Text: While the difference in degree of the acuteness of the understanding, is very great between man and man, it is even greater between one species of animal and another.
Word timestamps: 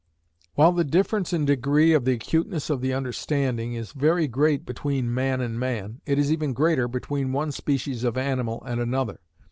While 0.55 0.71
the 0.71 0.83
difference 0.83 1.31
in 1.31 1.45
degree 1.45 1.93
of 1.93 2.05
the 2.05 2.13
acuteness 2.13 2.71
of 2.71 2.81
the 2.81 2.91
understanding, 2.91 3.75
is 3.75 3.91
very 3.91 4.27
great 4.27 4.65
between 4.65 5.13
man 5.13 5.41
and 5.41 5.59
man, 5.59 6.01
it 6.07 6.17
is 6.17 6.31
even 6.31 6.53
greater 6.53 6.87
between 6.87 7.33
one 7.33 7.51
species 7.51 8.03
of 8.03 8.17
animal 8.17 8.63
and 8.65 8.81
another. 8.81 9.19